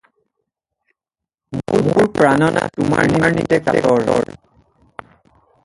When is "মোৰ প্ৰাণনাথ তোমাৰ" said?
1.57-3.13